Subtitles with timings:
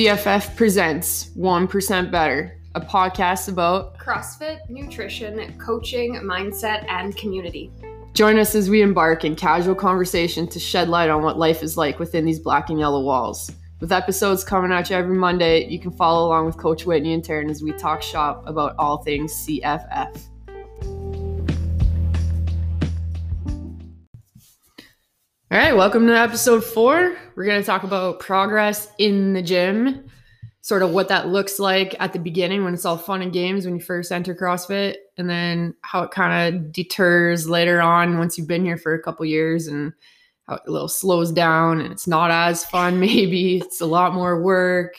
[0.00, 7.70] CFF presents 1% Better, a podcast about CrossFit, nutrition, coaching, mindset, and community.
[8.14, 11.76] Join us as we embark in casual conversation to shed light on what life is
[11.76, 13.52] like within these black and yellow walls.
[13.80, 17.22] With episodes coming at you every Monday, you can follow along with Coach Whitney and
[17.22, 20.29] Taryn as we talk shop about all things CFF.
[25.52, 27.16] All right, welcome to episode four.
[27.34, 30.08] We're going to talk about progress in the gym,
[30.60, 33.64] sort of what that looks like at the beginning when it's all fun and games
[33.64, 38.38] when you first enter CrossFit, and then how it kind of deters later on once
[38.38, 39.92] you've been here for a couple years and
[40.46, 43.56] how it a little slows down and it's not as fun, maybe.
[43.56, 44.98] It's a lot more work.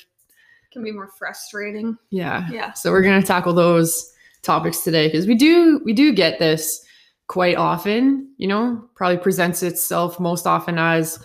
[0.74, 1.98] Can be more frustrating.
[2.10, 2.46] Yeah.
[2.52, 2.74] Yeah.
[2.74, 4.12] So we're going to tackle those
[4.42, 6.86] topics today because we do we do get this
[7.32, 11.18] quite often, you know, probably presents itself most often as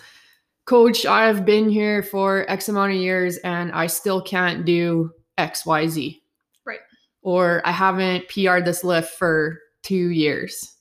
[0.65, 6.21] coach, I've been here for X amount of years and I still can't do XYZ.
[6.65, 6.79] Right.
[7.23, 10.77] Or I haven't PR'd this lift for two years.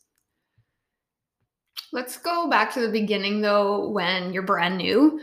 [1.92, 5.20] Let's go back to the beginning though, when you're brand new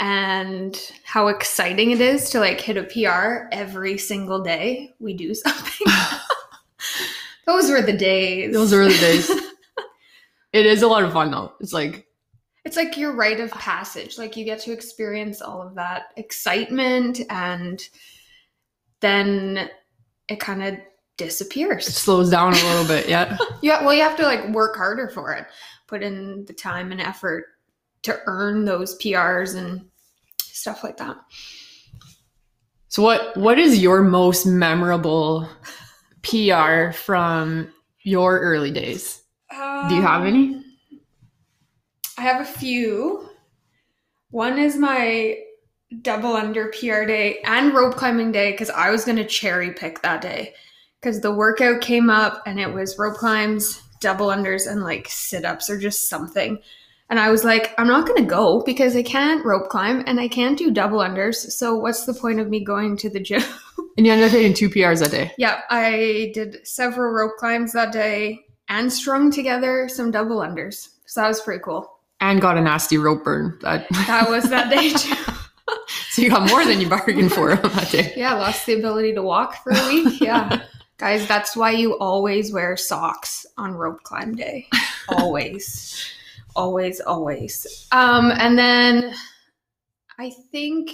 [0.00, 4.94] and how exciting it is to like hit a PR every single day.
[4.98, 5.86] We do something.
[7.46, 8.52] Those were the days.
[8.52, 9.30] Those were the days.
[10.52, 11.52] it is a lot of fun though.
[11.60, 12.06] It's like
[12.64, 14.18] it's like your rite of passage.
[14.18, 17.82] Like you get to experience all of that excitement and
[19.00, 19.68] then
[20.28, 20.76] it kind of
[21.16, 21.88] disappears.
[21.88, 23.08] it slows down a little bit.
[23.08, 23.36] Yeah.
[23.62, 25.46] Yeah, well, you have to like work harder for it,
[25.86, 27.44] put in the time and effort
[28.02, 29.88] to earn those PRs and
[30.40, 31.16] stuff like that.
[32.88, 35.48] So what what is your most memorable
[36.22, 39.22] PR from your early days?
[39.50, 40.54] Do you have any?
[40.54, 40.64] Um,
[42.18, 43.28] I have a few.
[44.30, 45.38] One is my
[46.00, 50.00] double under PR day and rope climbing day because I was going to cherry pick
[50.02, 50.54] that day
[51.00, 55.44] because the workout came up and it was rope climbs, double unders, and like sit
[55.44, 56.58] ups or just something.
[57.10, 60.18] And I was like, I'm not going to go because I can't rope climb and
[60.18, 61.34] I can't do double unders.
[61.52, 63.42] So what's the point of me going to the gym?
[63.98, 65.32] And you ended up hitting two PRs that day.
[65.36, 68.40] yeah, I did several rope climbs that day
[68.70, 70.88] and strung together some double unders.
[71.04, 71.98] So that was pretty cool.
[72.18, 73.58] And got a nasty rope burn.
[73.60, 75.14] That, That was that day too.
[76.08, 78.14] so you got more than you bargained for that day.
[78.16, 80.22] Yeah, lost the ability to walk for a week.
[80.22, 80.62] Yeah.
[80.96, 84.68] Guys, that's why you always wear socks on rope climb day.
[85.10, 86.02] Always.
[86.56, 87.86] Always, always.
[87.92, 89.14] Um, and then
[90.18, 90.90] I think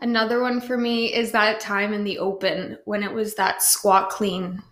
[0.00, 4.10] another one for me is that time in the open when it was that squat
[4.10, 4.62] clean.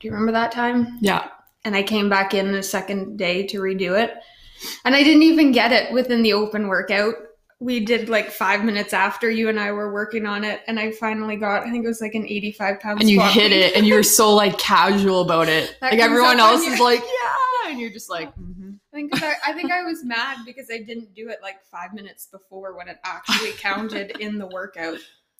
[0.00, 0.98] Do you remember that time?
[1.00, 1.28] Yeah.
[1.64, 4.14] and I came back in the second day to redo it.
[4.84, 7.14] And I didn't even get it within the open workout.
[7.58, 10.92] We did like five minutes after you and I were working on it, and I
[10.92, 13.86] finally got, I think it was like an 85 pound And you hit it and
[13.86, 15.74] you were so like casual about it.
[15.80, 17.00] That like everyone else your- is like,
[17.64, 17.70] yeah.
[17.70, 18.65] And you're just like, mhm.
[18.96, 22.26] I I, I think I was mad because I didn't do it like five minutes
[22.26, 24.98] before when it actually counted in the workout.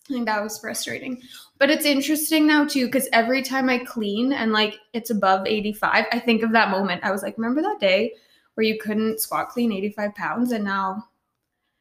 [0.08, 1.20] I think that was frustrating.
[1.58, 6.06] But it's interesting now too, because every time I clean and like it's above 85,
[6.12, 7.02] I think of that moment.
[7.02, 8.12] I was like, remember that day
[8.54, 11.08] where you couldn't squat clean 85 pounds and now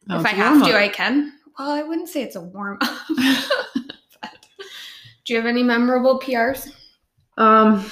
[0.09, 0.77] Oh, if I have to.
[0.77, 1.33] I can.
[1.57, 2.97] Well, I wouldn't say it's a warm up.
[5.25, 6.69] Do you have any memorable PRs?
[7.37, 7.83] Um,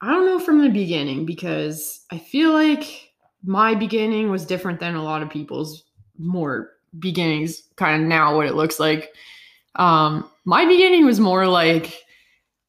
[0.00, 3.07] I don't know from the beginning because I feel like
[3.44, 5.84] my beginning was different than a lot of people's
[6.18, 9.12] more beginnings kind of now what it looks like.
[9.76, 12.02] Um, my beginning was more like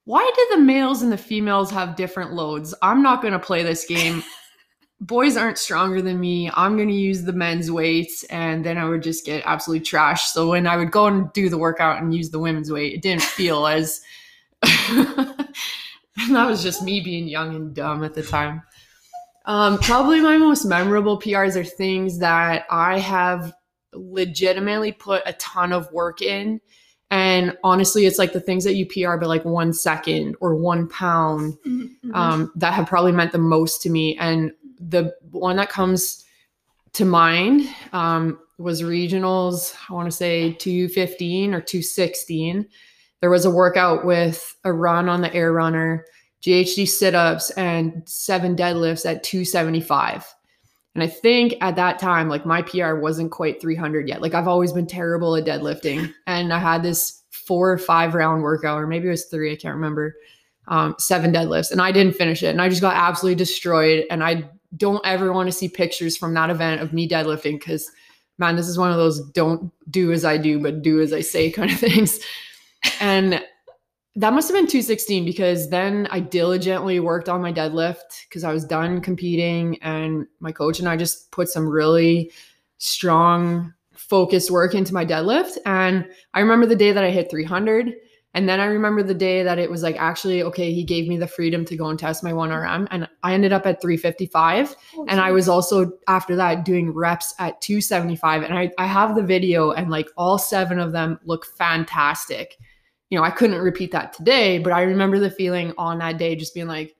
[0.06, 2.74] why do the males and the females have different loads?
[2.82, 4.24] I'm not going to play this game.
[5.02, 6.50] Boys aren't stronger than me.
[6.56, 10.32] I'm going to use the men's weights and then I would just get absolutely trashed.
[10.32, 13.04] So when I would go and do the workout and use the women's weight, it
[13.04, 14.02] didn't feel as
[14.64, 18.64] and that was just me being young and dumb at the time.
[19.50, 23.52] Um, probably my most memorable PRs are things that I have
[23.94, 26.62] legitimately put a ton of work in.
[27.10, 30.88] And honestly, it's like the things that you PR by like one second or one
[30.88, 32.14] pound Mm-hmm.
[32.14, 34.16] um, that have probably meant the most to me.
[34.20, 36.24] And the one that comes
[36.94, 42.68] to mind um, was regionals, I want to say 215 or 216.
[43.22, 46.06] There was a workout with a run on the air runner,
[46.42, 50.34] GHD sit ups, and seven deadlifts at 275.
[50.96, 54.22] And I think at that time, like my PR wasn't quite 300 yet.
[54.22, 56.14] Like I've always been terrible at deadlifting.
[56.28, 59.56] And I had this four or five round workout, or maybe it was three, I
[59.56, 60.16] can't remember,
[60.68, 61.72] um, seven deadlifts.
[61.72, 62.48] And I didn't finish it.
[62.48, 64.06] And I just got absolutely destroyed.
[64.10, 67.90] And I don't ever want to see pictures from that event of me deadlifting because
[68.40, 71.22] man, this is one of those don't do as I do, but do as I
[71.22, 72.20] say kind of things.
[73.00, 73.44] And
[74.16, 78.52] that must have been 216 because then I diligently worked on my deadlift because I
[78.52, 82.32] was done competing and my coach and I just put some really
[82.80, 85.58] strong focused work into my deadlift.
[85.66, 87.94] And I remember the day that I hit 300
[88.34, 91.18] and then I remember the day that it was like actually okay he gave me
[91.18, 95.06] the freedom to go and test my 1RM and I ended up at 355 Oh,
[95.10, 99.24] and I was also after that doing reps at 275 and I I have the
[99.24, 102.58] video and like all seven of them look fantastic
[103.10, 106.36] you know, I couldn't repeat that today, but I remember the feeling on that day
[106.36, 106.96] just being like,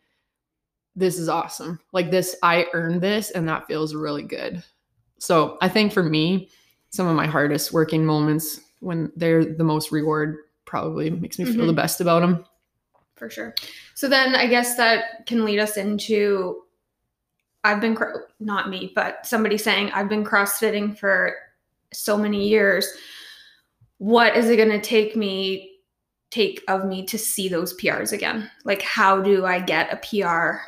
[0.96, 1.80] this is awesome.
[1.94, 4.64] Like this, I earned this, and that feels really good.
[5.20, 6.50] So I think for me,
[6.90, 11.58] some of my hardest working moments when they're the most reward probably makes me feel
[11.58, 11.76] the mm-hmm.
[11.76, 12.46] best about them.
[13.16, 13.54] for sure.
[13.96, 16.64] So then I guess that can lead us into
[17.64, 17.98] I've been
[18.40, 21.36] not me, but somebody saying I've been CrossFitting for
[21.92, 22.88] so many years.
[23.98, 25.69] What is it going to take me
[26.32, 28.50] take of me to see those PRs again?
[28.66, 30.62] Like how do I get a PR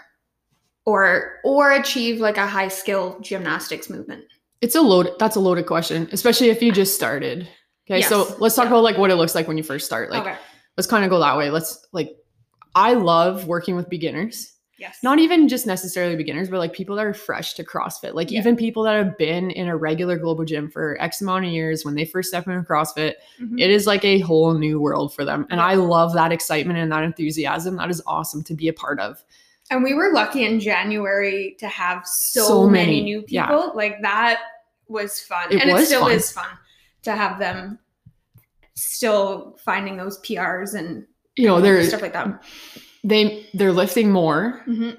[0.86, 4.24] or or achieve like a high skill gymnastics movement?
[4.62, 5.12] It's a load.
[5.20, 7.48] That's a loaded question, especially if you just started.
[7.90, 8.72] Okay, so let's talk Yeah.
[8.72, 10.12] about like what it looks like when you first start.
[10.12, 10.38] Like, okay.
[10.78, 11.50] let's kind of go that way.
[11.50, 12.16] Let's like,
[12.76, 14.54] I love working with beginners.
[14.82, 14.98] Yes.
[15.04, 18.16] not even just necessarily beginners, but like people that are fresh to CrossFit.
[18.16, 18.40] Like Yeah.
[18.40, 21.86] even people that have been in a regular globo gym for X amount of years
[21.86, 23.62] when they first step into CrossFit, Mhm.
[23.62, 25.46] it is like a whole new world for them.
[25.52, 25.66] And Yeah.
[25.68, 27.76] I love that excitement and that enthusiasm.
[27.78, 29.24] That is awesome to be a part of.
[29.70, 33.46] And we were lucky in January to have so, So many, many, new yeah.
[33.48, 33.72] people.
[33.76, 34.40] Like that
[34.88, 35.52] was fun.
[35.54, 36.12] It and it still fun.
[36.12, 36.50] is fun
[37.04, 37.80] to have them
[38.76, 41.06] still finding those PRs and
[41.38, 42.44] You know, they're stuff like that.
[43.04, 44.62] They they're lifting more.
[44.68, 44.98] Mhm.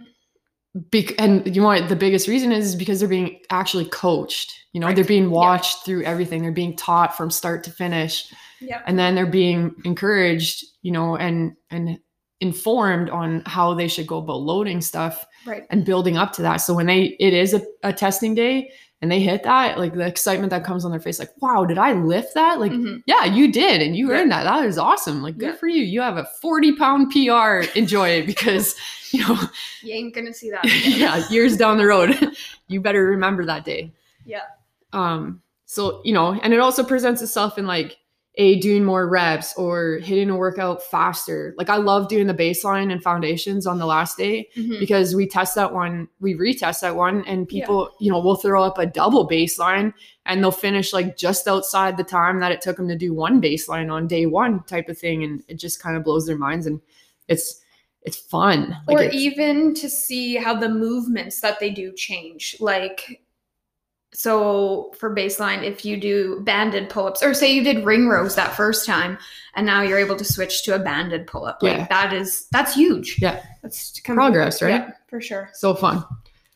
[0.90, 4.52] Bec- and you know what the biggest reason is, is because they're being actually coached.
[4.72, 4.96] You know, Right.
[4.96, 5.28] they're being Yeah.
[5.31, 6.40] watched through everything.
[6.43, 8.25] They're being taught from start to finish.
[8.64, 8.81] Yeah.
[8.87, 11.99] and then they're being encouraged you know and and
[12.40, 15.64] informed on how they should go about loading stuff Right.
[15.70, 18.70] and building up to that so when they it is a, a testing day
[19.02, 21.76] and they hit that like the excitement that comes on their face like wow did
[21.76, 23.02] i lift that like Mhm.
[23.06, 24.20] yeah you did and you Yeah.
[24.20, 25.56] earned that that is awesome like good Yeah.
[25.56, 28.75] for you you have a 40 pound pr enjoy it because
[29.12, 29.37] you know
[29.82, 30.64] You ain't gonna see that.
[30.87, 32.16] yeah years down the road
[32.69, 33.93] you better remember that day
[34.25, 34.43] Yeah.
[34.93, 37.98] um so you know and it also presents itself in like
[38.37, 42.90] a doing more reps or hitting a workout faster like i love doing the baseline
[42.90, 44.81] and foundations on the last day Mhm.
[44.81, 48.64] because we test that one we retest that one and people you know will throw
[48.64, 49.93] up a double baseline
[50.25, 53.40] and they'll finish like just outside the time that it took them to do one
[53.43, 56.67] baseline on day one type of thing and it just kind of blows their minds
[56.67, 56.81] and
[57.29, 57.61] it's
[58.05, 62.56] it's fun like or it's- even to see how the movements that they do change.
[62.58, 63.21] Like,
[64.14, 68.35] so for baseline, if you do banded pull ups, or say you did ring rows
[68.35, 69.19] that first time,
[69.55, 72.75] and now you're able to switch to a banded pull up, like that is that's
[72.75, 73.19] huge.
[73.20, 73.43] Yeah.
[73.62, 74.70] that's Progress, right?
[74.87, 75.50] Yeah, for sure.
[75.55, 76.05] so fun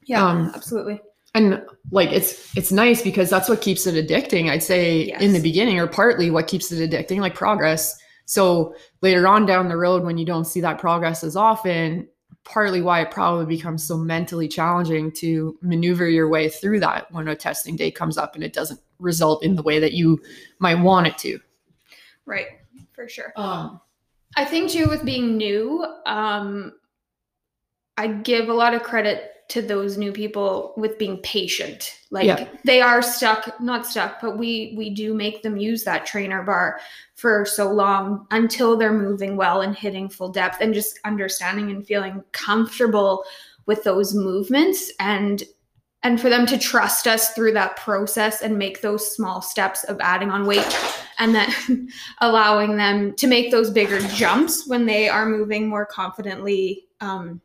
[0.04, 1.00] Yeah, Um, absolutely.
[1.34, 5.40] and like it's it's nice because that's what keeps it addicting i'd say in the
[5.40, 10.02] beginning or partly what keeps it addicting like progress so later on down the road
[10.02, 12.08] when you don't see that progress as often
[12.46, 17.28] partly why it probably becomes so mentally challenging to maneuver your way through that when
[17.28, 20.18] a testing day comes up and it doesn't result in the way that you
[20.60, 21.38] might want it to
[22.24, 22.46] Right,
[22.92, 23.32] for sure.
[23.36, 23.80] um,
[24.36, 26.72] I think too with being new, um,
[27.96, 31.98] I give a lot of credit to those new people with being patient.
[32.10, 32.48] Like Yeah.
[32.64, 36.80] they are stuck, not stuck, but we we do make them use that trainer bar
[37.14, 41.86] for so long until they're moving well and hitting full depth and just understanding and
[41.86, 43.24] feeling comfortable
[43.66, 45.44] with those movements and
[46.02, 49.98] and for them to trust us through that process and make those small steps of
[50.00, 50.78] adding on weight
[51.18, 51.88] and then
[52.20, 57.40] allowing them to make those bigger jumps when they are moving more confidently um,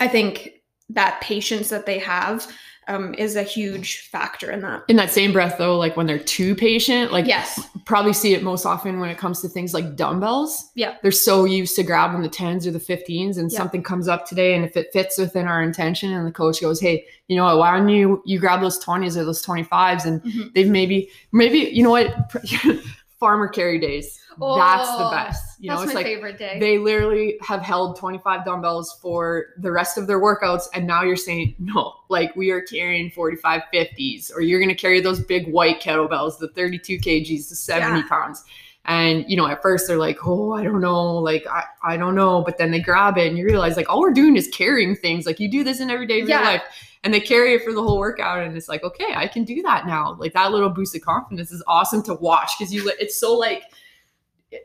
[0.00, 0.57] i think
[0.90, 2.46] that patience that they have
[2.88, 6.18] um, is a huge factor in that in that same breath though like when they're
[6.18, 9.94] too patient like yes probably see it most often when it comes to things like
[9.96, 10.70] dumbbells.
[10.74, 10.96] Yeah.
[11.02, 13.56] They're so used to grabbing the 10s or the 15s and Yeah.
[13.58, 16.80] something comes up today and if it fits within our intention and the coach goes,
[16.80, 17.56] "Hey, you know what?
[17.58, 20.52] Why don't you you grab those 20s or those 25s and Mhm.
[20.54, 22.14] they've maybe maybe you know what
[23.18, 24.20] farmer carry days.
[24.38, 25.60] That's the Oh, best.
[25.60, 29.72] You know, it's my like favorite day they literally have held 25 dumbbells for the
[29.72, 34.32] rest of their workouts and now you're saying no like we are carrying 45 50s
[34.32, 38.08] or you're going to carry those big white kettlebells the 32 kgs the 70 Yeah.
[38.08, 38.44] pounds
[38.88, 42.14] And you know, at first they're like, "Oh, I don't know, like I, I don't
[42.14, 44.96] know," but then they grab it and you realize like all we're doing is carrying
[44.96, 45.26] things.
[45.26, 46.40] Like you do this in everyday real Yeah.
[46.42, 46.62] life,
[47.04, 49.60] and they carry it for the whole workout, and it's like, okay, I can do
[49.62, 50.16] that now.
[50.18, 53.64] Like that little boost of confidence is awesome to watch because you, it's so like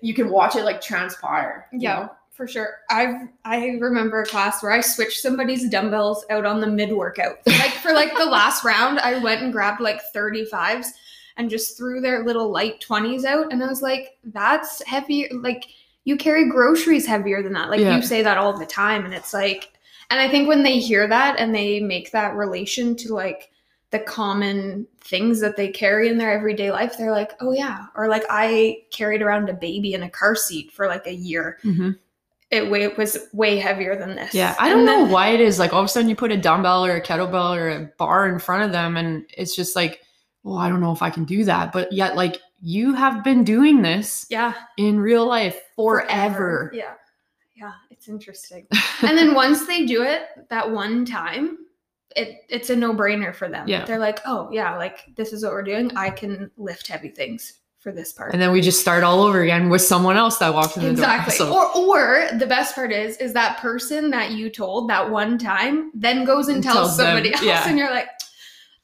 [0.01, 1.67] you can watch it like transpire.
[1.73, 2.09] you Yeah, know?
[2.31, 2.77] for sure.
[2.89, 7.39] I've I remember a class where I switched somebody's dumbbells out on the mid workout.
[7.45, 10.87] Like for like the last round, I went and grabbed like 35s
[11.37, 13.51] and just threw their little light 20s out.
[13.51, 15.27] And I was like, that's heavy.
[15.31, 15.65] Like
[16.05, 17.69] you carry groceries heavier than that.
[17.69, 17.95] Like Yeah.
[17.95, 19.05] you say that all the time.
[19.05, 19.71] And it's like,
[20.09, 23.49] and I think when they hear that and they make that relation to like
[23.91, 27.85] the common things that they carry in their everyday life, they're like, oh yeah.
[27.95, 31.57] Or like I carried around a baby in a car seat for like a year
[31.63, 31.97] Mhm.
[32.51, 34.33] it way was way heavier than this.
[34.35, 35.57] Yeah, I don't then- know why it is.
[35.57, 38.27] Like all of a sudden, you put a dumbbell or a kettlebell or a bar
[38.29, 40.01] in front of them, and it's just like,
[40.43, 41.71] well, I don't know if I can do that.
[41.71, 46.71] But yet, like you have been doing this Yeah, in real life forever.
[46.73, 46.93] Yeah,
[47.55, 48.67] yeah, it's interesting.
[49.01, 51.57] and then once they do it that one time,
[52.15, 53.67] it it's a no brainer for them.
[53.67, 53.85] Yeah.
[53.85, 55.95] they're like, oh yeah, like this is what we're doing.
[55.97, 58.31] I can lift heavy things for this part.
[58.31, 60.89] and then we just start all over again with someone else that walks in the
[60.89, 61.37] Exactly.
[61.37, 61.47] door.
[61.47, 65.37] So, Or or the best part is is that person that you told that one
[65.37, 67.67] time then goes and And tells, tells them, somebody else yeah.
[67.67, 68.07] and you're like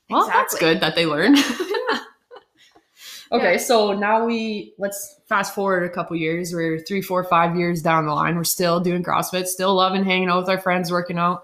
[0.09, 1.35] well, that's good that they learn.
[3.31, 3.57] okay, Yeah.
[3.57, 6.53] so now we let's fast forward a couple years.
[6.53, 8.35] We're three, four, five years down the line.
[8.35, 11.43] We're still doing CrossFit, still loving hanging out with our friends, working out.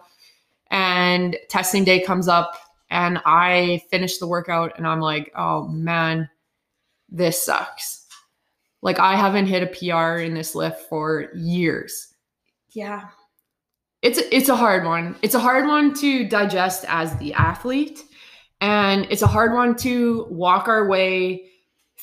[0.72, 2.58] And testing day comes up,
[2.90, 6.30] and I finish the workout, and I'm like, oh man,
[7.10, 8.08] this sucks.
[8.82, 12.14] Like I haven't hit a PR in this lift for years.
[12.72, 13.06] Yeah.
[14.02, 15.16] It's it's a hard one.
[15.24, 18.04] It's a hard one to digest as the athlete,
[18.62, 21.50] and it's a hard one to walk our way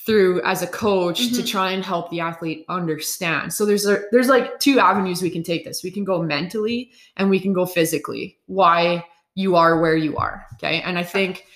[0.05, 1.47] through as a coach to Mhm.
[1.47, 3.53] try and help the athlete understand.
[3.53, 5.83] So there's a there's like two avenues we can take this.
[5.85, 8.39] We can go mentally and we can go physically.
[8.47, 9.05] Why
[9.35, 10.81] you are where you are, okay?
[10.83, 11.47] And I think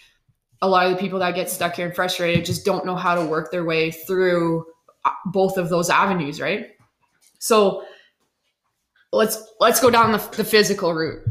[0.63, 3.15] a lot of the people that get stuck here and frustrated just don't know how
[3.15, 4.65] to work their way through
[5.05, 6.69] uh, both of those avenues, right?
[7.39, 7.85] So
[9.13, 11.23] let's let's go down the, the physical route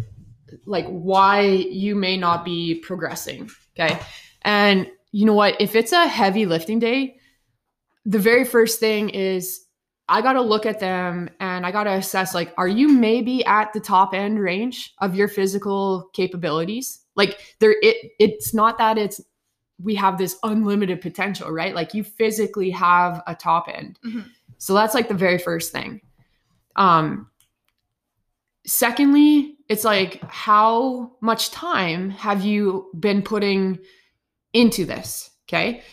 [0.65, 3.99] like why you may not be progressing okay?
[4.43, 5.59] And you know what?
[5.59, 7.17] If it's a heavy lifting day
[8.05, 9.65] the very first thing is
[10.07, 13.43] i got to look at them and i got to assess like are you maybe
[13.45, 16.99] at the top end range of your physical capabilities?
[17.15, 19.19] Like there it it's not that it's
[19.81, 21.73] we have this unlimited potential right?
[21.73, 23.99] Like you physically have a top end.
[24.05, 24.25] Mhm.
[24.59, 26.01] so that's like the very first thing.
[26.75, 27.29] Um
[28.65, 33.79] secondly it's like how much time have you been putting
[34.53, 35.83] into this okay?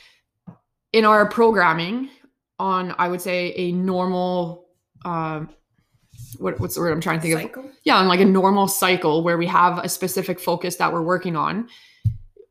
[0.93, 2.11] In our programming
[2.59, 4.67] on i would say a normal
[5.05, 5.49] um
[6.39, 7.41] what, what's the word i'm trying to think of?
[7.43, 7.71] Cycle.
[7.85, 11.37] yeah, on like a normal cycle where we have a specific focus that we're working
[11.37, 11.69] on,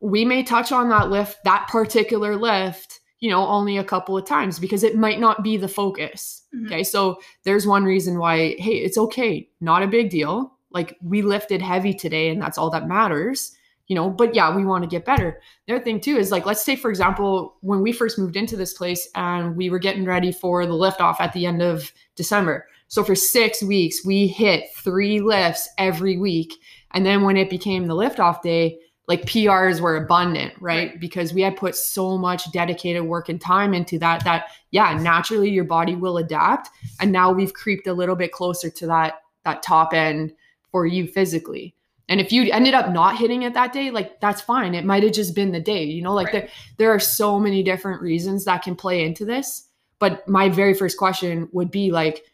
[0.00, 4.26] we may touch on that lift, that particular lift, you know, only a couple of
[4.26, 6.42] times because it might not be the focus.
[6.52, 6.66] Mhm.
[6.66, 6.82] Okay.
[6.82, 9.48] So there's one reason why, hey, it's okay.
[9.60, 10.58] Not a big deal.
[10.72, 13.52] Like we lifted heavy today and that's all that matters,
[13.86, 15.40] you know, but yeah, we want to get better.
[15.68, 18.56] The other thing too is like, let's say, for example, when we first moved into
[18.56, 21.92] this place and we were getting ready for the lift off at the end of
[22.16, 22.66] December.
[22.88, 26.54] So for six weeks, we hit three lifts every week.
[26.90, 30.90] And then when it became the lift off day, like PRs were abundant, right?
[30.90, 31.00] Right.
[31.00, 35.50] Because we had put so much dedicated work and time into that, that yeah, naturally
[35.50, 36.70] your body will adapt.
[37.00, 40.32] And now we've creeped a little bit closer to that that top end
[40.70, 41.74] for you physically.
[42.08, 44.74] And if you ended up not hitting it that day, like that's fine.
[44.74, 46.32] It might have just been the day, you know, like Right.
[46.32, 49.68] there, there are so many different reasons that can play into this.
[49.98, 52.24] But my very first question would be like,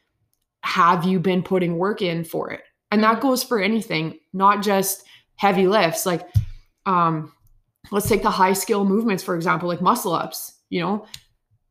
[0.62, 2.62] have you been putting work in for it?
[2.90, 3.22] And that Mhm.
[3.22, 5.04] goes for anything, not just
[5.36, 6.04] heavy lifts.
[6.04, 6.28] Like,
[6.88, 7.32] um,
[7.90, 10.54] let's take the high skill movements, for example, like muscle ups.
[10.70, 11.06] You know,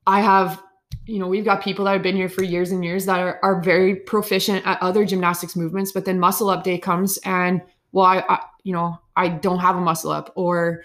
[0.05, 0.61] I have,
[1.05, 3.39] you know, we've got people that have been here for years and years that are,
[3.43, 8.05] are very proficient at other gymnastics movements, but then muscle up day comes and, well,
[8.05, 10.83] I, I, you know, I don't have a muscle up, or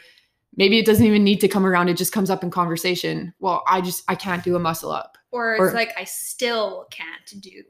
[0.56, 1.88] maybe it doesn't even need to come around.
[1.88, 3.34] It just comes up in conversation.
[3.40, 5.18] Well, I just, I can't do a muscle up.
[5.30, 7.62] Or it's Or- like I still can't do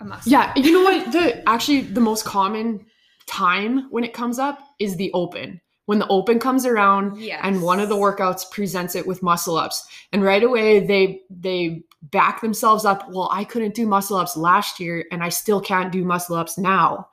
[0.00, 0.30] a muscle.
[0.30, 1.12] Yeah, you know what?
[1.12, 2.86] The actually the most common
[3.26, 5.60] time when it comes up is the open.
[5.86, 7.40] When the open comes around Yes.
[7.42, 11.82] and one of the workouts presents it with muscle ups and right away they they
[12.02, 15.92] back themselves up, well, I couldn't do muscle ups last year and I still can't
[15.92, 17.08] do muscle ups now.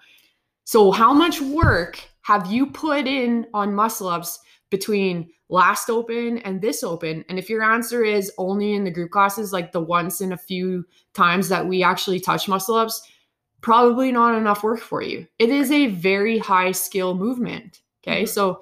[0.63, 6.61] So how much work have you put in on muscle ups between last open and
[6.61, 7.23] this open?
[7.29, 10.37] And if your answer is only in the group classes, like the once in a
[10.37, 13.01] few times that we actually touch muscle ups,
[13.61, 15.25] probably not enough work for you.
[15.39, 17.81] It is a very high skill movement.
[18.07, 18.23] Okay.
[18.23, 18.27] Mm-hmm.
[18.27, 18.61] So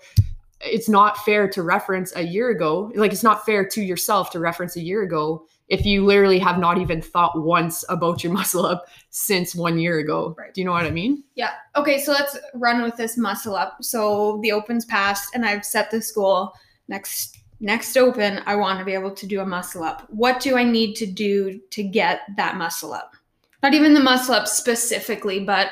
[0.61, 2.91] it's not fair to reference a year ago.
[2.95, 6.59] Like it's not fair to yourself to reference a year ago if you literally have
[6.59, 10.35] not even thought once about your muscle up since one year ago.
[10.37, 10.53] Right.
[10.53, 11.23] Do you know what I mean?
[11.35, 11.51] Yeah.
[11.75, 13.77] Okay, so let's run with this muscle up.
[13.81, 16.53] So the open's passed and I've set this goal.
[16.87, 20.05] Next next open, I want to be able to do a muscle up.
[20.09, 23.15] What do I need to do to get that muscle up?
[23.63, 25.71] Not even the muscle up specifically, but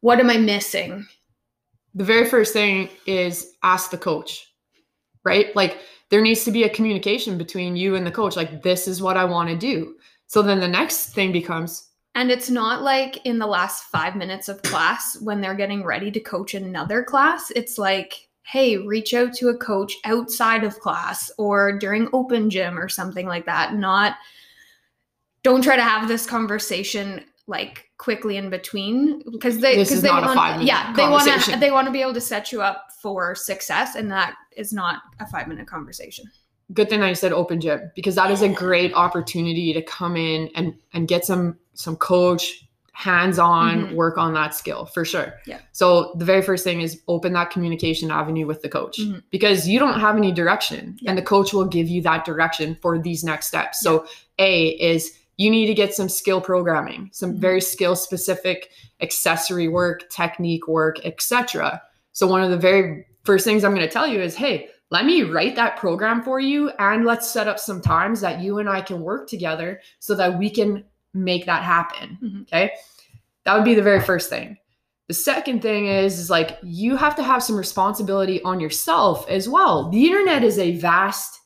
[0.00, 1.06] what am I missing?
[1.94, 4.46] The very first thing is ask the coach.
[5.24, 5.54] Right?
[5.54, 5.78] Like
[6.10, 9.16] there needs to be a communication between you and the coach like this is what
[9.16, 9.94] i want to do
[10.26, 14.48] so then the next thing becomes and it's not like in the last five minutes
[14.48, 19.32] of class when they're getting ready to coach another class it's like hey reach out
[19.32, 24.16] to a coach outside of class or during open gym or something like that not
[25.42, 30.62] don't try to have this conversation like quickly in between because they because they want
[30.62, 33.96] yeah they want to they want to be able to set you up for success
[33.96, 36.24] and that is not a five minute conversation
[36.72, 40.48] good thing i said open gym because that is a great opportunity to come in
[40.54, 43.94] and and get some some coach hands-on mm-hmm.
[43.94, 47.50] work on that skill for sure yeah so the very first thing is open that
[47.50, 49.18] communication avenue with the coach mm-hmm.
[49.30, 51.10] because you don't have any direction yeah.
[51.10, 54.04] and the coach will give you that direction for these next steps so
[54.38, 54.44] yeah.
[54.44, 57.40] a is you need to get some skill programming, some mm-hmm.
[57.40, 61.80] very skill specific accessory work, technique work, etc.
[62.12, 65.06] So one of the very first things I'm going to tell you is, hey, let
[65.06, 68.68] me write that program for you and let's set up some times that you and
[68.68, 72.18] I can work together so that we can make that happen.
[72.22, 72.42] Mm-hmm.
[72.42, 72.72] Okay?
[73.46, 74.58] That would be the very first thing.
[75.08, 79.48] The second thing is, is like you have to have some responsibility on yourself as
[79.48, 79.88] well.
[79.88, 81.39] The internet is a vast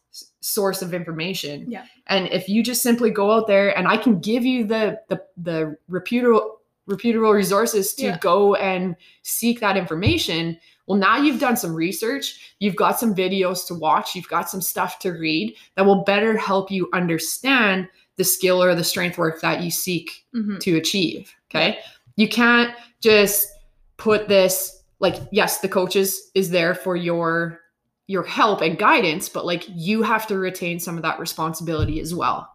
[0.45, 1.71] source of information.
[1.71, 1.87] Yeah.
[2.07, 5.23] And if you just simply go out there and I can give you the the
[5.39, 8.19] the reputable reputable resources to yeah.
[8.19, 13.67] go and seek that information, well now you've done some research, you've got some videos
[13.69, 18.25] to watch, you've got some stuff to read that will better help you understand the
[18.25, 20.59] skill or the strength work that you seek mm-hmm.
[20.59, 21.79] to achieve, okay?
[22.17, 23.49] You can't just
[23.97, 27.64] put this like yes, the coaches is there for your
[28.07, 32.15] your help and guidance, but like you have to retain some of that responsibility as
[32.15, 32.51] well.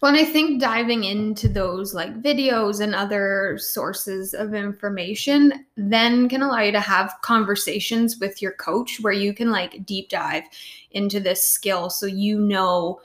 [0.00, 6.28] Well, and I think diving into those like videos and other sources of information then
[6.28, 10.44] can allow you to have conversations with your coach where you can like deep dive
[10.92, 13.00] into this skill so you know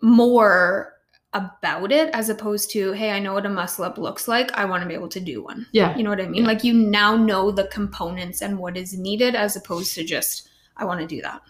[0.00, 0.94] more
[1.34, 4.64] about it as opposed to hey i know what a muscle up looks like i
[4.64, 6.48] want to be able to do one yeah you know what i mean yeah.
[6.48, 10.48] like you now know the components and what is needed as opposed to just
[10.78, 11.42] I want to do that.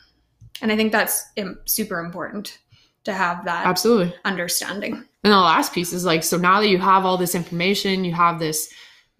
[0.60, 1.24] And I think that's
[1.66, 2.58] super important
[3.04, 4.94] to have that absolutely understanding.
[5.24, 8.12] And the last piece is like, so now that you have all this information, you
[8.12, 8.72] have this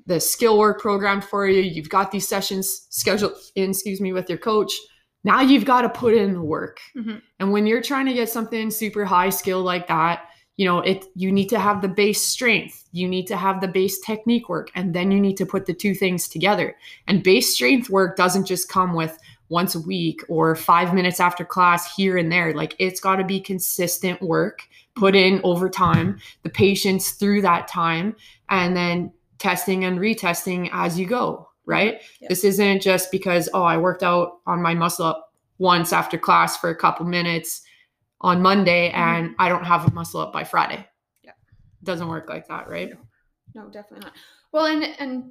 [0.07, 4.29] the skill work program for you, you've got these sessions scheduled in, excuse me, with
[4.29, 4.73] your coach.
[5.23, 6.81] Now you've got to put in the work.
[6.97, 7.17] Mm-hmm.
[7.39, 10.23] And when you're trying to get something super high skill like that,
[10.57, 13.69] you know, it you need to have the base strength, you need to have the
[13.69, 16.75] base technique work, and then you need to put the two things together.
[17.07, 21.45] And base strength work doesn't just come with once a week or five minutes after
[21.45, 22.55] class here and there.
[22.55, 27.69] Like it's got to be consistent work put in over time, the patience through that
[27.69, 28.17] time,
[28.51, 32.03] and then testing and retesting as you go, right?
[32.21, 32.29] Yep.
[32.29, 36.57] This isn't just because, oh, I worked out on my muscle up once after class
[36.57, 37.63] for a couple minutes
[38.21, 39.01] on Monday mm-hmm.
[39.01, 40.85] and I don't have a muscle up by Friday.
[41.23, 41.33] Yeah.
[41.85, 42.91] Doesn't work like that, right?
[43.55, 44.15] No, no definitely not.
[44.53, 45.31] Well, and and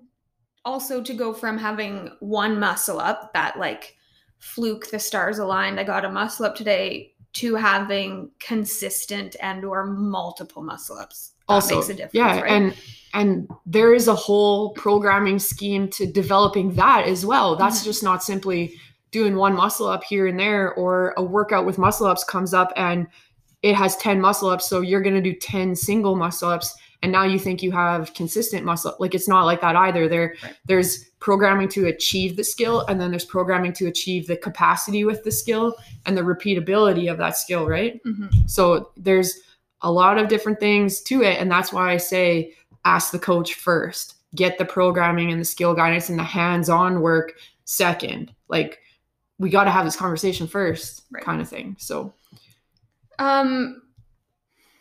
[0.63, 3.95] also to go from having one muscle up that like
[4.39, 9.85] fluke the stars aligned i got a muscle up today to having consistent and or
[9.85, 12.51] multiple muscle ups that also makes a difference yeah right?
[12.51, 12.75] and
[13.13, 17.85] and there is a whole programming scheme to developing that as well that's mm-hmm.
[17.85, 18.73] just not simply
[19.11, 22.71] doing one muscle up here and there or a workout with muscle ups comes up
[22.75, 23.07] and
[23.63, 27.11] it has 10 muscle ups so you're going to do 10 single muscle ups and
[27.11, 30.55] now you think you have consistent muscle like it's not like that either there right.
[30.65, 35.23] there's programming to achieve the skill and then there's programming to achieve the capacity with
[35.23, 38.27] the skill and the repeatability of that skill right mm-hmm.
[38.47, 39.39] so there's
[39.81, 42.53] a lot of different things to it and that's why i say
[42.85, 47.33] ask the coach first get the programming and the skill guidance and the hands-on work
[47.65, 48.79] second like
[49.39, 51.23] we got to have this conversation first right.
[51.23, 52.13] kind of thing so
[53.19, 53.81] um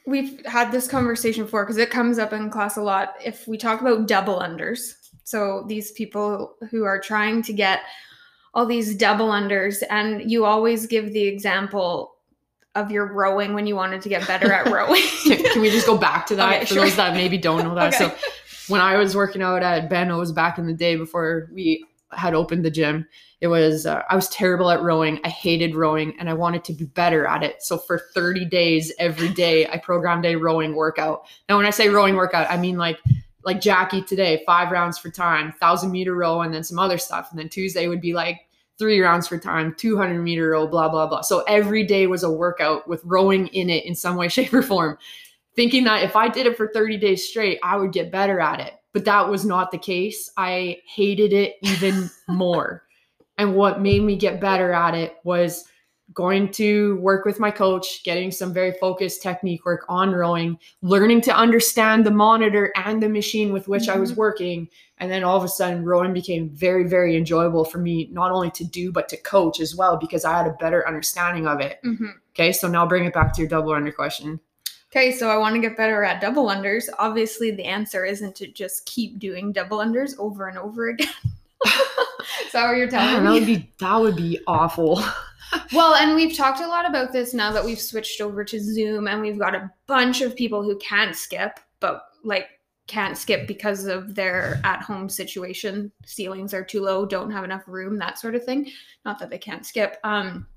[0.06, 3.58] we've had this conversation before because it comes up in class a lot if we
[3.58, 7.80] talk about double unders So these people who are trying to get
[8.54, 12.14] all these double unders, and you always give the example
[12.74, 15.02] of your rowing when you wanted to get better at rowing.
[15.24, 16.84] Can we just go back to that Okay, for sure.
[16.84, 17.94] those that maybe don't know that?
[17.94, 18.04] Okay.
[18.08, 18.14] So
[18.72, 21.84] when I was working out at Ben O's back in the day before we
[22.16, 23.06] had opened the gym,
[23.40, 25.20] it was uh, I was terrible at rowing.
[25.24, 27.62] I hated rowing and I wanted to be better at it.
[27.62, 31.26] So for 30 days every day I programmed a rowing workout.
[31.48, 32.98] Now when I say rowing workout, I mean like
[33.44, 37.28] like Jackie today, 5 rounds for time, 1000 meter row and then some other stuff
[37.30, 38.40] and then Tuesday would be like
[38.78, 41.22] three rounds for time, 200 meter row, blah, blah, blah.
[41.22, 44.62] So every day was a workout with rowing in it in some way, shape, or
[44.62, 44.98] form,
[45.54, 48.60] thinking that if I did it for 30 days straight, I would get better at
[48.60, 48.74] it.
[48.96, 50.30] But that was not the case.
[50.38, 52.84] I hated it even more.
[53.36, 55.68] And what made me get better at it was
[56.14, 61.20] going to work with my coach, getting some very focused technique work on rowing, learning
[61.20, 64.66] to understand the monitor and the machine with which I was working.
[64.96, 68.50] And then all of a sudden, rowing became very, very enjoyable for me, not only
[68.52, 71.80] to do, but to coach as well, because I had a better understanding of it.
[71.84, 72.14] Mhm.
[72.30, 72.50] Okay.
[72.50, 74.40] So now bring it back to your double under question.
[74.96, 76.88] Okay, so I want to get better at double unders.
[76.98, 81.12] Obviously, the answer isn't to just keep doing double unders over and over again.
[81.66, 83.38] Is that what you're telling that me?
[83.38, 85.02] would be that would be awful.
[85.72, 89.06] Well, and we've talked a lot about this now that we've switched over to Zoom
[89.06, 92.48] and we've got a bunch of people who can't skip, but like
[92.88, 95.92] can't skip because of their at home situation.
[96.04, 98.68] Ceilings are too low, don't have enough room, that sort of thing.
[99.04, 99.98] Not that they can't skip.
[100.02, 100.48] Um,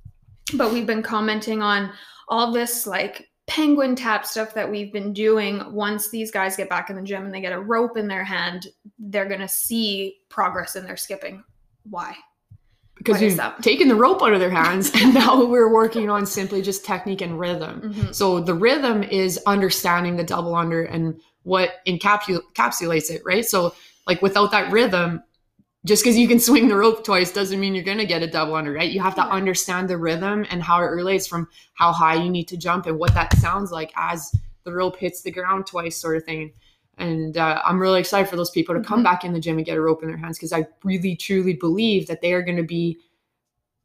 [0.56, 1.92] but we've been commenting on
[2.28, 5.74] all this like penguin tap stuff that we've been doing.
[5.74, 8.24] Once these guys get back in the gym and they get a rope in their
[8.24, 8.68] hand,
[9.00, 11.44] they're going to see progress in their skipping.
[11.90, 12.16] Why?
[12.96, 13.64] because What is we've that?
[13.64, 17.22] taken the rope out of their hands and now we're working on simply just technique
[17.22, 17.82] and rhythm.
[17.82, 18.14] Mhm.
[18.14, 23.46] So the rhythm is understanding the double under and what encapsulates it, right?
[23.46, 23.74] So
[24.06, 25.24] like without that rhythm,
[25.86, 28.28] just because you can swing the rope twice doesn't mean you're going to get a
[28.28, 28.92] double under, right?
[28.92, 29.30] You have to Yeah.
[29.30, 33.00] understand the rhythm and how it relates from how high you need to jump and
[33.00, 34.32] what that sounds like as
[34.66, 36.52] the rope hits the ground twice, sort of thing.
[36.98, 39.06] And uh, I'm really excited for those people to come Mhm.
[39.06, 41.54] back in the gym and get a rope in their hands because I really truly
[41.54, 43.00] believe that they are going to be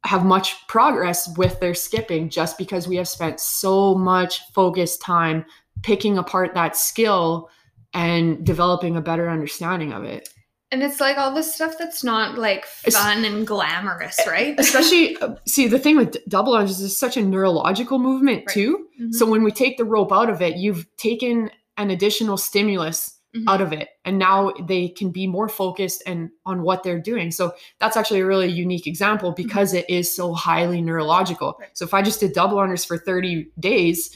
[0.03, 5.43] have much progress with their skipping just because we have spent so much focused time
[5.81, 7.49] picking apart that skill
[7.93, 10.29] and developing a better understanding of it.
[10.71, 14.55] And it's like all this stuff that's not like It's- fun and glamorous, right?
[14.59, 18.53] Especially, uh, see, the thing with double lunges is such a neurological movement Right.
[18.53, 18.87] too.
[18.99, 19.13] Mhm.
[19.13, 23.43] So when we take the rope out of it, you've taken an additional stimulus Mhm.
[23.49, 27.31] out of it and now they can be more focused and on what they're doing
[27.31, 31.61] so that's actually a really unique example because it is so highly neurological Mm-hmm.
[31.63, 31.77] Right.
[31.77, 34.15] so if i just did double unders for 30 days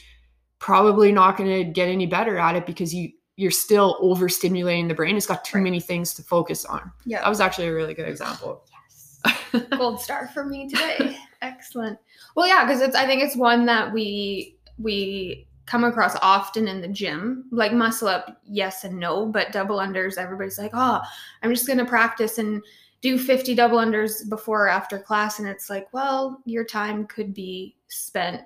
[0.59, 3.09] probably not going to get any better at it because you
[3.39, 5.63] you're still overstimulating the brain it's got too Right.
[5.63, 7.21] many things to focus on yeah.
[7.21, 9.65] that was actually a really good example Yes.
[9.77, 11.17] Gold star for me today.
[11.41, 11.97] Excellent.
[12.35, 16.81] Well, yeah, because it's I think it's one that we we come across often in
[16.81, 17.45] the gym.
[17.51, 21.01] Like muscle up, yes and no, but double unders, everybody's like, oh,
[21.43, 22.63] I'm just gonna practice and
[23.01, 25.39] do 50 double unders before or after class.
[25.39, 28.41] And it's like, well, your time could be spent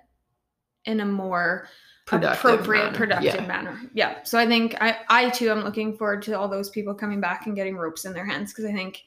[0.85, 1.67] in a more
[2.05, 2.97] Productive appropriate manner.
[2.97, 3.47] productive Yeah.
[3.47, 6.93] manner yeah so i think i i too am looking forward to all those people
[6.93, 9.03] coming back and getting ropes in their hands because i think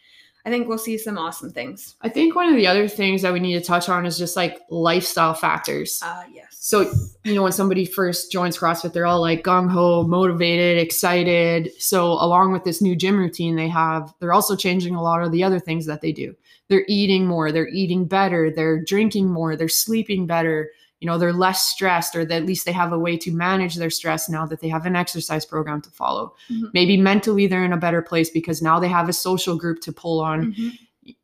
[0.46, 3.32] i think we'll see some awesome things i think one of the other things that
[3.34, 6.90] we need to touch on is just like lifestyle factors uh yes So,
[7.24, 11.70] you know, when somebody first joins CrossFit, they're all like gung ho, motivated, excited.
[11.78, 15.30] So, along with this new gym routine they have, they're also changing a lot of
[15.30, 16.34] the other things that they do.
[16.68, 20.70] They're eating more, they're eating better, they're drinking more, they're sleeping better.
[21.00, 23.74] You know, they're less stressed, or that at least they have a way to manage
[23.74, 26.34] their stress now that they have an exercise program to follow.
[26.50, 26.70] Mhm.
[26.72, 29.92] Maybe mentally they're in a better place because now they have a social group to
[29.92, 30.78] pull on Mhm.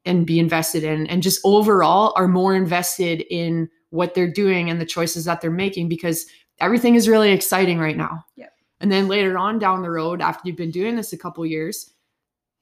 [0.05, 4.81] and be invested in and just overall are more invested in what they're doing and
[4.81, 6.27] the choices that they're making because
[6.61, 8.25] everything is really exciting right now.
[8.37, 8.49] Yeah.
[8.81, 11.91] And then later on down the road after you've been doing this a couple years,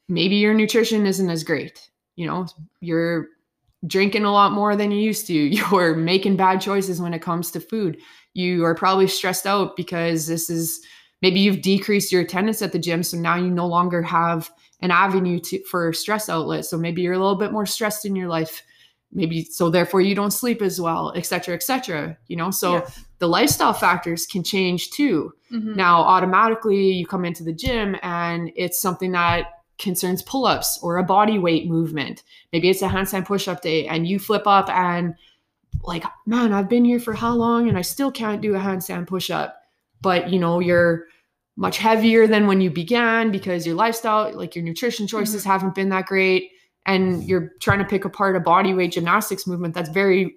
[0.09, 1.91] maybe your nutrition isn't as great.
[2.17, 2.47] You know,
[2.81, 3.29] you're
[3.87, 5.33] drinking a lot more than you used to.
[5.35, 7.99] You're making bad choices when it comes to food.
[8.35, 10.81] You are probably stressed out because this is
[11.23, 14.91] maybe you've decreased your attendance at the gym so now you no longer have an
[14.91, 18.29] avenue to for stress outlet so maybe you're a little bit more stressed in your
[18.29, 18.63] life
[19.13, 22.75] maybe so therefore you don't sleep as well et cetera et cetera you know so
[23.19, 25.77] the lifestyle factors can change too Mhm.
[25.77, 29.47] now automatically you come into the gym and it's something that
[29.81, 34.19] concerns pull-ups or a body weight movement maybe it's a handstand push-up day and you
[34.19, 35.15] flip up and
[35.83, 39.07] like man i've been here for how long and i still can't do a handstand
[39.07, 39.57] push-up
[40.01, 41.07] but you know you're
[41.57, 45.51] much heavier than when you began because your lifestyle, like your nutrition choices, Mm-hmm.
[45.51, 46.53] haven't been that great.
[46.87, 50.37] And you're trying to pick apart a body weight gymnastics movement that's very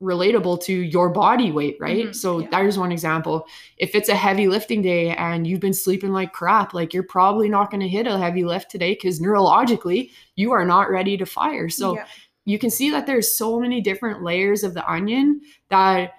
[0.00, 2.06] relatable to your body weight, right?
[2.06, 2.14] Mhm.
[2.14, 2.48] So Yeah.
[2.50, 3.46] there's one example.
[3.76, 7.48] If it's a heavy lifting day and you've been sleeping like crap, like you're probably
[7.50, 11.26] not going to hit a heavy lift today because neurologically you are not ready to
[11.26, 11.68] fire.
[11.68, 12.06] So Yeah.
[12.46, 16.12] you can see that there's so many different layers of the onion that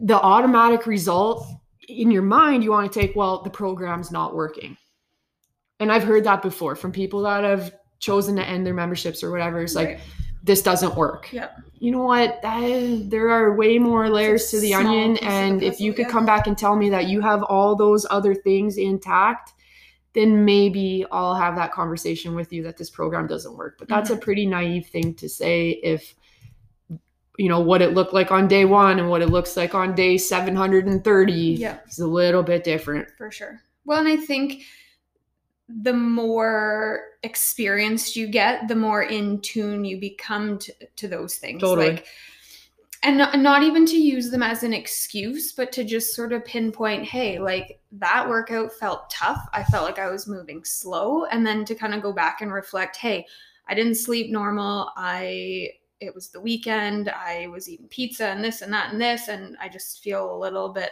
[0.00, 1.46] the automatic result
[1.88, 4.76] in your mind you want to take well the program's not working
[5.78, 9.30] and i've heard that before from people that have chosen to end their memberships or
[9.30, 10.00] whatever it's like
[10.42, 11.60] this doesn't work Yep.
[11.78, 15.34] You know what that, there are way more layers to the onion piece of the
[15.34, 16.12] and if you could yeah.
[16.12, 19.52] come back and tell me that you have all those other things intact
[20.14, 24.10] then maybe i'll have that conversation with you that this program doesn't work but that's
[24.10, 24.22] a mm-hmm.
[24.22, 26.14] pretty naive thing to say if
[27.38, 29.94] you know what it looked like on day one and what it looks like on
[29.94, 31.78] day 730 Yeah.
[31.88, 33.60] is a little bit different for sure.
[33.84, 34.62] Well, and I think
[35.68, 41.60] the more experienced you get, the more in tune you become to, to those things.
[41.60, 41.90] Totally.
[41.90, 42.06] Like,
[43.02, 46.44] and not, not even to use them as an excuse, but to just sort of
[46.44, 49.46] pinpoint, hey, like that workout felt tough.
[49.52, 51.24] I felt like I was moving slow.
[51.26, 53.26] And then to kind of go back and reflect, hey,
[53.68, 54.90] I didn't sleep normal.
[54.96, 57.08] I it was the weekend.
[57.08, 60.38] I was eating pizza and this and that and this, and I just feel a
[60.38, 60.90] little bit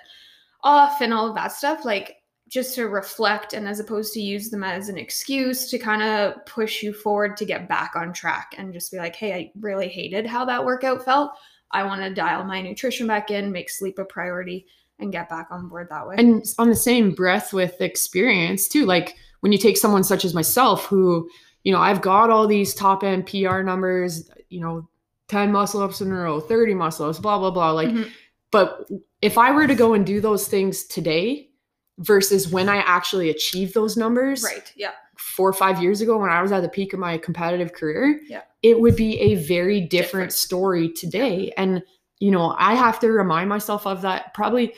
[0.62, 1.84] off and all of that stuff.
[1.84, 2.22] Like
[2.54, 6.34] just to reflect and as opposed to use them as an excuse to kind of
[6.46, 9.88] push you forward to get back on track and just be like, hey, I really
[9.88, 11.32] hated how that workout felt.
[11.72, 14.66] I want to dial my nutrition back in, make sleep a priority,
[15.00, 16.14] and get back on board that way.
[16.16, 20.32] and on the same breath with experience too like when you take someone such as
[20.34, 21.28] myself who
[21.64, 24.88] you know i've got all these top end pr numbers you know
[25.26, 28.08] 10 muscle ups in a row 30 muscle ups blah blah blah like Mhm.
[28.52, 28.88] but
[29.20, 31.50] if i were to go and do those things today
[31.98, 34.72] versus when i actually achieved those numbers right.
[34.76, 34.90] Yeah.
[35.16, 38.20] four or five years ago when I was at the peak of my competitive career,
[38.28, 38.42] Yeah.
[38.62, 39.90] it would be a very different,
[40.30, 40.32] Different.
[40.32, 41.52] story today.
[41.56, 41.82] And,
[42.18, 44.74] you know, I have to remind myself of that probably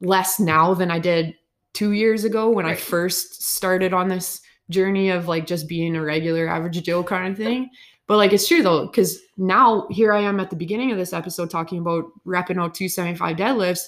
[0.00, 1.36] less now than I did
[1.72, 6.02] two years ago when I first started on this journey of like just being a
[6.02, 7.70] regular average Joe kind of thing.
[8.08, 11.12] But like it's true though, because now here I am at the beginning of this
[11.12, 13.82] episode talking about repping out 275 deadlifts.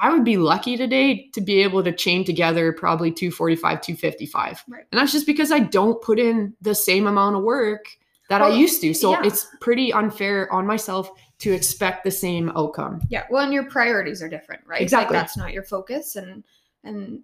[0.00, 4.64] I would be lucky today to be able to chain together probably 245, 255.
[4.68, 4.84] Right.
[4.92, 7.84] And that's just because I don't put in the same amount of work
[8.28, 8.92] that I used to.
[8.94, 9.22] So yeah.
[9.24, 13.00] it's pretty unfair on myself to expect the same outcome.
[13.08, 13.24] Yeah.
[13.30, 14.80] Well, and your priorities are different, right?
[14.80, 15.16] Exactly.
[15.16, 16.42] Like that's not your focus, and
[16.82, 17.20] and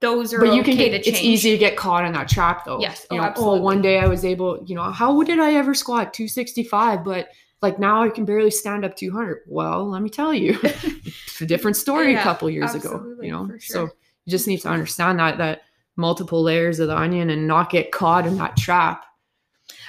[0.00, 1.16] those are But you okay can get to change.
[1.16, 2.78] it's easy to get caught in that trap though.
[2.80, 3.06] Yes.
[3.10, 3.58] You Oh, know, oh, absolutely.
[3.60, 7.02] oh, one day I was able, you know, how did I ever squat 265?
[7.04, 7.28] But
[7.62, 9.42] like now I can barely stand up 200.
[9.48, 10.58] Well, let me tell you,
[11.40, 13.16] a different story a couple years ago.
[13.20, 13.82] You know, for so
[14.24, 15.62] you just need to understand that that
[15.96, 19.04] multiple layers of the onion and not get caught in that trap.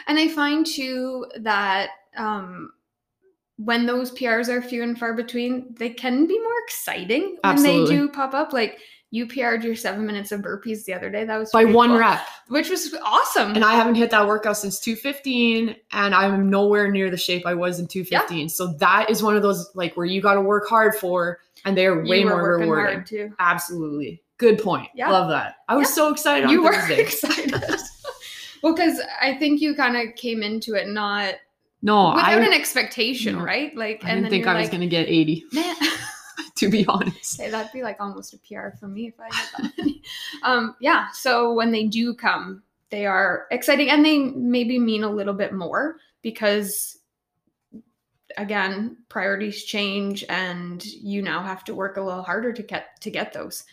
[0.07, 2.71] And I find too that um,
[3.57, 7.95] when those PRs are few and far between, they can be more exciting when Absolutely.
[7.95, 8.53] they do pop up.
[8.53, 8.79] Like
[9.15, 11.23] you PR'd your seven minutes of burpees the other day.
[11.23, 12.19] That was By one cool, rep.
[12.49, 13.53] which was awesome.
[13.55, 17.53] And I haven't hit that workout since 215 and I'm nowhere near the shape I
[17.53, 18.49] was in 215.
[18.49, 21.77] So that is one of those like where you got to work hard for and
[21.77, 23.03] they are way were more rewarding.
[23.05, 23.33] too.
[23.39, 24.21] Absolutely.
[24.37, 24.89] Good point.
[24.93, 25.09] Yeah.
[25.09, 25.55] Love that.
[25.69, 25.93] I was Yeah.
[25.95, 26.99] so excited You were Thursday.
[27.01, 27.53] excited.
[28.63, 31.35] well, because I think you kind of came into it not
[31.81, 33.43] No, without I, an expectation, no.
[33.45, 33.73] right?
[33.77, 35.75] Like, I didn't think I was going to get 80, man.
[36.59, 37.41] to be honest.
[37.41, 39.93] Hey, that'd be like almost a PR for me if I had that
[40.43, 41.09] um, yeah.
[41.11, 45.53] So when they do come, they are exciting and they maybe mean a little bit
[45.53, 46.99] more because
[48.37, 53.09] again, priorities change and you now have to work a little harder to get to
[53.09, 53.63] get those.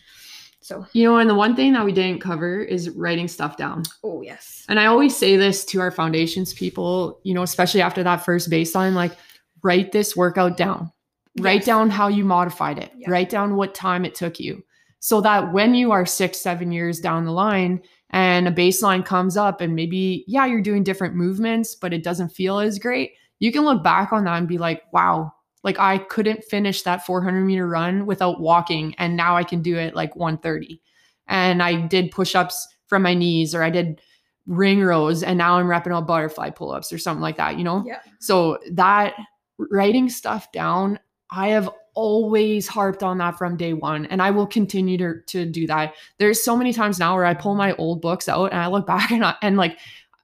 [0.61, 3.83] So You know, and the one thing that we didn't cover is writing stuff down.
[4.03, 4.65] oh yes.
[4.69, 8.49] And I always say this to our foundations people, you know, especially after that first
[8.49, 9.13] baseline, like
[9.61, 10.91] write this workout down.
[11.39, 11.65] Write Yes.
[11.65, 12.91] down how you modified it.
[12.95, 13.09] Yeah.
[13.09, 14.63] Write down what time it took you.
[14.99, 19.35] So that when you are six, seven years down the line and a baseline comes
[19.35, 23.51] up and maybe, yeah, you're doing different movements, but it doesn't feel as great, you
[23.51, 27.41] can look back on that and be like, wow, like I couldn't finish that 400
[27.41, 28.95] meter run without walking.
[28.97, 30.79] And now I can do it like 130.
[31.27, 33.99] And I did push ups from my knees or I did
[34.45, 37.63] ring rows and now I'm repping out butterfly pull ups or something like that, you
[37.63, 37.83] know?
[37.85, 37.99] Yeah.
[38.19, 39.15] So that
[39.57, 40.99] writing stuff down,
[41.35, 45.45] I have always harped on that from day one and I will continue to, to
[45.45, 45.93] do that.
[46.17, 48.85] There's so many times now where I pull my old books out and I look
[48.95, 49.77] back and, I, and like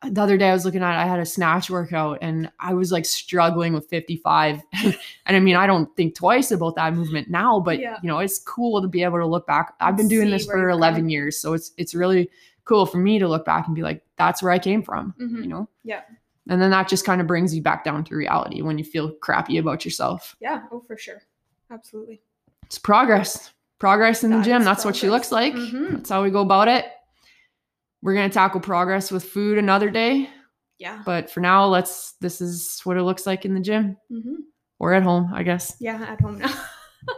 [0.09, 2.91] the other day I was looking at I had a snatch workout and I was
[2.91, 4.61] like struggling with 55.
[4.83, 4.95] and
[5.27, 7.97] I mean, I don't think twice about that movement now, but Yeah.
[8.01, 9.73] you know, it's cool to be able to look back.
[9.79, 11.09] I've been doing See this for 11 come.
[11.09, 12.29] years, so it's it's really
[12.65, 15.41] cool for me to look back and be like that's where I came from, Mhm.
[15.43, 15.67] you know.
[15.83, 16.01] Yeah.
[16.49, 19.11] And then that just kind of brings you back down to reality when you feel
[19.21, 20.35] crappy about yourself.
[20.41, 20.63] Yeah.
[20.71, 21.21] Oh, for sure.
[21.71, 22.21] Absolutely.
[22.65, 23.53] It's progress.
[23.79, 24.63] Progress in the gym.
[24.63, 25.53] That's what she looks like.
[25.53, 25.73] progress.
[25.73, 25.91] Mhm.
[25.93, 26.85] That's how we go about it.
[28.01, 30.29] We're going to tackle progress with food another day.
[30.79, 31.01] Yeah.
[31.05, 34.35] But for now, let's, this is what it looks like in the gym hmm
[34.79, 35.75] or at home, I guess.
[35.81, 36.01] Yeah.
[36.01, 36.47] At home now.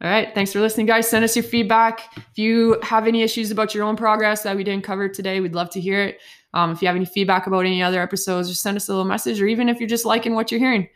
[0.00, 0.32] All right.
[0.34, 1.08] Thanks for listening, guys.
[1.08, 2.02] Send us your feedback.
[2.16, 5.54] If you have any issues about your own progress that we didn't cover today, we'd
[5.54, 6.20] love to hear it.
[6.54, 9.04] Um, if you have any feedback about any other episodes, just send us a little
[9.04, 10.88] message, or even if you're just liking what you're hearing,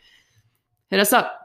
[0.89, 1.42] hit us up.